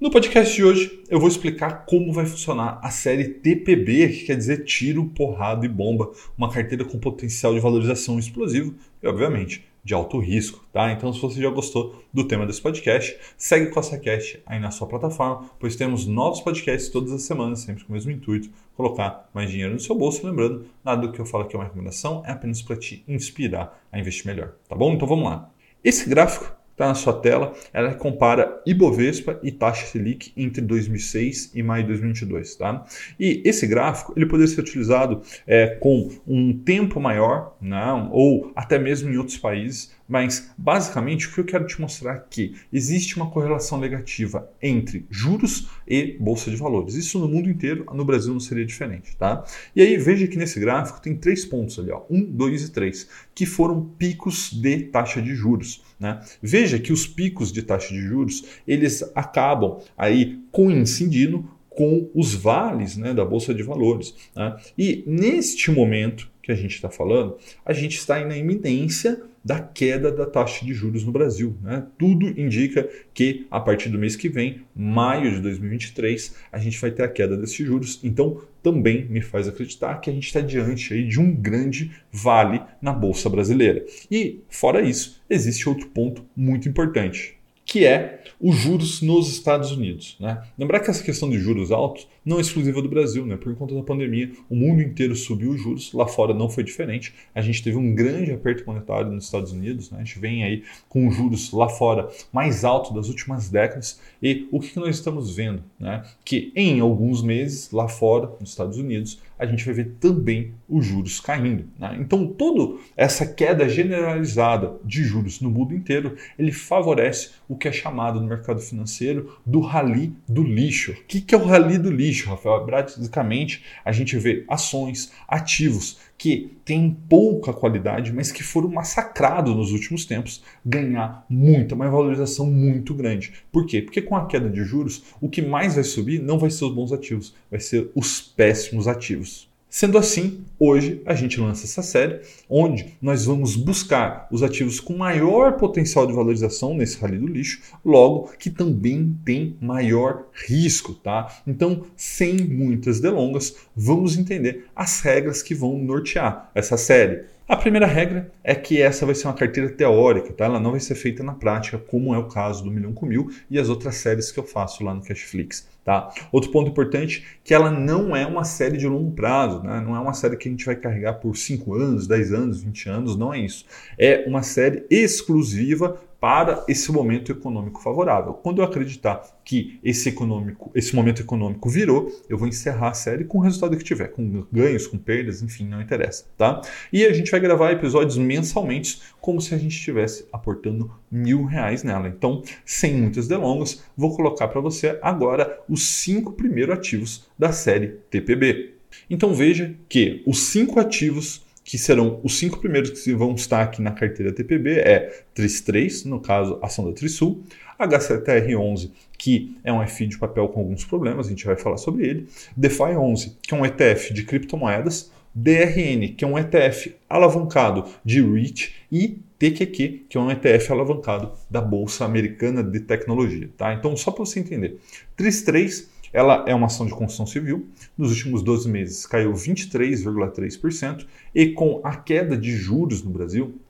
[0.00, 4.36] No podcast de hoje, eu vou explicar como vai funcionar a série TPB, que quer
[4.36, 9.94] dizer tiro, porrada e bomba, uma carteira com potencial de valorização explosivo e, obviamente, de
[9.94, 10.90] alto risco, tá?
[10.90, 14.72] Então, se você já gostou do tema desse podcast, segue com essa cast aí na
[14.72, 19.30] sua plataforma, pois temos novos podcasts todas as semanas, sempre com o mesmo intuito, colocar
[19.32, 20.26] mais dinheiro no seu bolso.
[20.26, 23.80] Lembrando, nada do que eu falo aqui é uma recomendação, é apenas para te inspirar
[23.92, 24.92] a investir melhor, tá bom?
[24.92, 25.48] Então vamos lá.
[25.84, 31.62] Esse gráfico está na sua tela, ela compara Ibovespa e taxa Selic entre 2006 e
[31.62, 32.54] maio de 2022.
[32.56, 32.84] Tá?
[33.18, 38.52] E esse gráfico ele poderia ser utilizado é, com um tempo maior, não, né, ou
[38.54, 43.16] até mesmo em outros países, mas basicamente o que eu quero te mostrar aqui, existe
[43.16, 46.94] uma correlação negativa entre juros e bolsa de valores.
[46.94, 49.44] Isso no mundo inteiro, no Brasil não seria diferente, tá?
[49.74, 53.08] E aí veja que nesse gráfico tem três pontos ali, ó, um, dois e três,
[53.34, 56.20] que foram picos de taxa de juros, né?
[56.42, 62.96] Veja que os picos de taxa de juros eles acabam aí coincidindo com os vales
[62.96, 64.14] né, da Bolsa de Valores.
[64.34, 64.56] Né?
[64.78, 70.10] E neste momento que a gente está falando, a gente está na iminência da queda
[70.10, 71.56] da taxa de juros no Brasil.
[71.62, 71.86] Né?
[71.96, 76.90] Tudo indica que a partir do mês que vem, maio de 2023, a gente vai
[76.90, 78.00] ter a queda desses juros.
[78.02, 82.60] Então, também me faz acreditar que a gente está diante aí de um grande vale
[82.82, 83.86] na Bolsa Brasileira.
[84.10, 87.35] E, fora isso, existe outro ponto muito importante
[87.76, 90.16] que é os juros nos Estados Unidos.
[90.18, 90.42] Né?
[90.56, 93.36] Lembrar que essa questão de juros altos não é exclusiva do Brasil, né?
[93.36, 97.12] por conta da pandemia, o mundo inteiro subiu os juros, lá fora não foi diferente.
[97.34, 99.98] A gente teve um grande aperto monetário nos Estados Unidos, né?
[100.00, 104.00] a gente vem aí com juros lá fora mais altos das últimas décadas.
[104.22, 105.62] E o que, que nós estamos vendo?
[105.78, 106.02] Né?
[106.24, 110.84] Que em alguns meses, lá fora, nos Estados Unidos, a gente vai ver também os
[110.84, 111.68] juros caindo.
[111.78, 111.96] Né?
[112.00, 117.72] Então, toda essa queda generalizada de juros no mundo inteiro, ele favorece o que é
[117.72, 120.92] chamado no mercado financeiro do rally do lixo.
[120.92, 122.66] O que é o rally do lixo, Rafael?
[122.66, 129.72] Basicamente, a gente vê ações, ativos que têm pouca qualidade, mas que foram massacrados nos
[129.72, 133.32] últimos tempos, ganhar muita, mais valorização muito grande.
[133.52, 133.82] Por quê?
[133.82, 136.74] Porque com a queda de juros, o que mais vai subir não vai ser os
[136.74, 139.48] bons ativos, vai ser os péssimos ativos.
[139.78, 144.96] Sendo assim, hoje a gente lança essa série onde nós vamos buscar os ativos com
[144.96, 151.42] maior potencial de valorização nesse rally do lixo, logo que também tem maior risco, tá?
[151.46, 157.26] Então, sem muitas delongas, vamos entender as regras que vão nortear essa série.
[157.48, 160.46] A primeira regra é que essa vai ser uma carteira teórica, tá?
[160.46, 163.30] ela não vai ser feita na prática, como é o caso do Milhão com Mil
[163.48, 165.68] e as outras séries que eu faço lá no Cashflix.
[165.84, 166.12] Tá?
[166.32, 169.80] Outro ponto importante que ela não é uma série de longo prazo, né?
[169.80, 172.88] não é uma série que a gente vai carregar por 5 anos, 10 anos, 20
[172.88, 173.64] anos, não é isso.
[173.96, 178.32] É uma série exclusiva para esse momento econômico favorável.
[178.34, 183.24] Quando eu acreditar que esse, econômico, esse momento econômico virou, eu vou encerrar a série
[183.24, 186.60] com o resultado que tiver, com ganhos, com perdas, enfim, não interessa, tá?
[186.92, 191.82] E a gente vai gravar episódios mensalmente, como se a gente estivesse aportando mil reais
[191.82, 192.08] nela.
[192.08, 197.98] Então, sem muitas delongas, vou colocar para você agora os cinco primeiros ativos da série
[198.10, 198.76] TPB.
[199.10, 203.82] Então veja que os cinco ativos que serão os cinco primeiros que vão estar aqui
[203.82, 207.42] na carteira TPB é TRIS3, no caso, ação da Trisul,
[207.78, 212.06] HCTR11, que é um FI de papel com alguns problemas, a gente vai falar sobre
[212.06, 217.84] ele, DeFi 11, que é um ETF de criptomoedas, DRN, que é um ETF alavancado
[218.04, 223.50] de REIT e TQQ, que é um ETF alavancado da Bolsa Americana de Tecnologia.
[223.56, 223.74] Tá?
[223.74, 224.78] Então, só para você entender,
[225.18, 225.84] TRIS3
[226.16, 227.68] ela é uma ação de construção civil.
[227.96, 233.60] Nos últimos 12 meses caiu 23,3% e com a queda de juros no Brasil,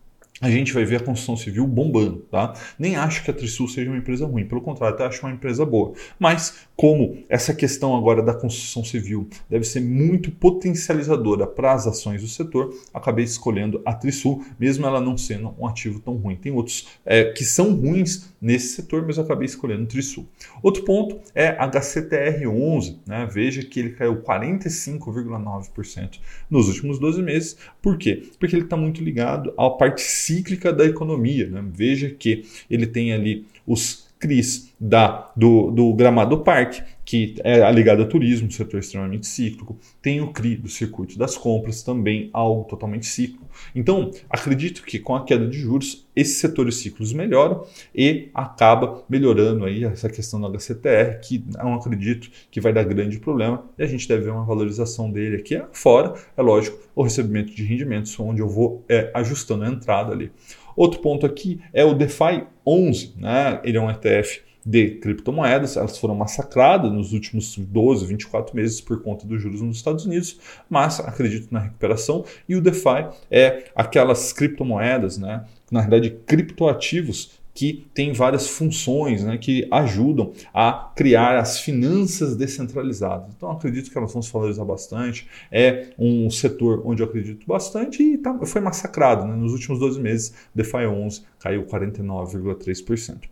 [0.40, 2.52] a gente vai ver a construção civil bombando, tá?
[2.78, 5.64] Nem acho que a Trisul seja uma empresa ruim, pelo contrário, até acho uma empresa
[5.64, 5.94] boa.
[6.18, 12.20] Mas como essa questão agora da construção civil deve ser muito potencializadora para as ações
[12.20, 16.36] do setor, acabei escolhendo a Trisul, mesmo ela não sendo um ativo tão ruim.
[16.36, 20.28] Tem outros é, que são ruins nesse setor, mas acabei escolhendo a Trisul.
[20.62, 23.26] Outro ponto é HCTR11, né?
[23.32, 26.18] Veja que ele caiu 45,9%
[26.50, 27.56] nos últimos 12 meses.
[27.80, 28.30] Por quê?
[28.38, 31.48] Porque ele está muito ligado à parte cíclica da economia.
[31.48, 31.64] Né?
[31.72, 38.02] Veja que ele tem ali os CRIs da, do, do Gramado Parque, que é ligado
[38.02, 39.78] ao turismo, setor extremamente cíclico.
[40.02, 43.46] Tem o CRI, do circuito das compras, também algo totalmente cíclico.
[43.74, 47.64] Então, acredito que com a queda de juros, esses setores ciclos melhoram
[47.94, 53.18] e acaba melhorando aí essa questão do HCTR, que não acredito que vai dar grande
[53.18, 57.54] problema, e a gente deve ver uma valorização dele aqui fora, é lógico, o recebimento
[57.54, 60.32] de rendimentos, onde eu vou é, ajustando a entrada ali.
[60.76, 63.60] Outro ponto aqui é o DeFi 11, né?
[63.64, 69.00] ele é um ETF de criptomoedas, elas foram massacradas nos últimos 12, 24 meses por
[69.00, 72.24] conta dos juros nos Estados Unidos, mas acredito na recuperação.
[72.48, 75.44] E o DeFi é aquelas criptomoedas, né?
[75.70, 83.32] na realidade, criptoativos que tem várias funções né, que ajudam a criar as finanças descentralizadas.
[83.34, 85.26] Então, acredito que elas vão se valorizar bastante.
[85.50, 89.26] É um setor onde eu acredito bastante e tá, foi massacrado.
[89.26, 89.34] Né?
[89.34, 93.28] Nos últimos 12 meses, DeFi 11 caiu 49,3%.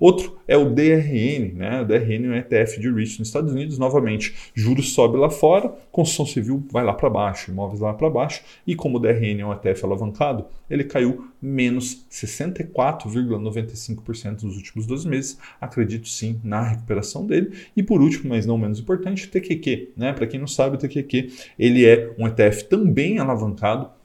[0.00, 1.82] Outro é o DRN, né?
[1.82, 3.76] O DRN é um ETF de REIT nos Estados Unidos.
[3.76, 8.42] Novamente, juros sobe lá fora, construção civil vai lá para baixo, imóveis lá para baixo.
[8.66, 15.06] E como o DRN é um ETF alavancado, ele caiu menos 64,95% nos últimos 12
[15.06, 15.38] meses.
[15.60, 17.52] Acredito sim na recuperação dele.
[17.76, 19.90] E por último, mas não menos importante, o TQQ.
[19.94, 20.14] Né?
[20.14, 23.97] Para quem não sabe, o TQQ ele é um ETF também alavancado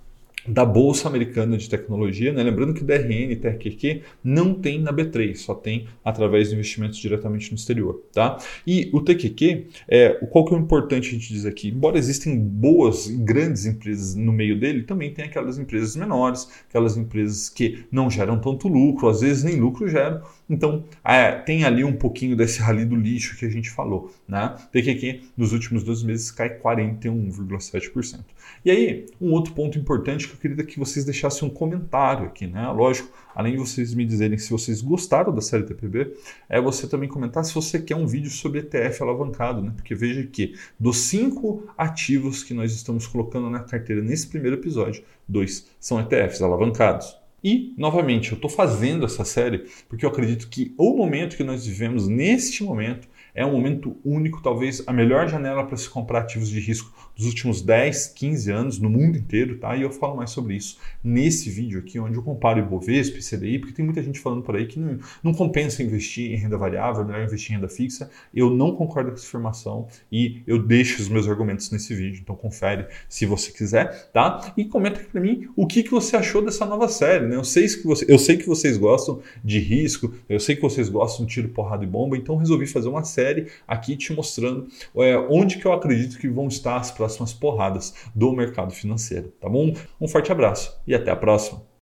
[0.47, 2.43] da Bolsa Americana de Tecnologia, né?
[2.43, 7.51] lembrando que DRN e TRQQ não tem na B3, só tem através de investimentos diretamente
[7.51, 8.03] no exterior.
[8.11, 8.37] Tá?
[8.65, 11.69] E o TQQ, é, qual que é o importante a gente dizer aqui?
[11.69, 16.97] Embora existem boas e grandes empresas no meio dele, também tem aquelas empresas menores, aquelas
[16.97, 21.83] empresas que não geram tanto lucro, às vezes nem lucro geram, então, é, tem ali
[21.83, 24.13] um pouquinho desse rali do lixo que a gente falou.
[24.27, 24.55] Né?
[24.71, 28.19] TQQ nos últimos dois meses cai 41,7%.
[28.65, 32.47] E aí, um outro ponto importante eu queria que vocês deixassem um comentário aqui.
[32.47, 32.67] Né?
[32.69, 36.13] Lógico, além de vocês me dizerem se vocês gostaram da série TPB,
[36.49, 39.61] é você também comentar se você quer um vídeo sobre ETF alavancado.
[39.61, 39.71] Né?
[39.75, 45.03] Porque veja que dos cinco ativos que nós estamos colocando na carteira nesse primeiro episódio,
[45.27, 47.23] dois são ETFs alavancados.
[47.43, 51.65] E, novamente, eu estou fazendo essa série porque eu acredito que o momento que nós
[51.65, 56.49] vivemos neste momento é um momento único, talvez a melhor janela para se comprar ativos
[56.49, 59.75] de risco dos últimos 10, 15 anos no mundo inteiro, tá?
[59.75, 63.59] E eu falo mais sobre isso nesse vídeo aqui, onde eu comparo Ibovespa e CDI,
[63.59, 67.01] porque tem muita gente falando por aí que não, não compensa investir em renda variável,
[67.01, 68.09] é melhor investir em renda fixa.
[68.33, 72.35] Eu não concordo com essa afirmação e eu deixo os meus argumentos nesse vídeo, então
[72.35, 74.53] confere se você quiser, tá?
[74.55, 77.35] E comenta aqui para mim o que, que você achou dessa nova série, né?
[77.35, 80.89] Eu sei, que você, eu sei que vocês gostam de risco, eu sei que vocês
[80.89, 84.67] gostam de tiro, porrada e bomba, então resolvi fazer uma série série aqui te mostrando
[84.97, 89.47] é, onde que eu acredito que vão estar as próximas porradas do mercado financeiro, tá
[89.47, 89.73] bom?
[89.99, 91.72] Um forte abraço e até a próxima.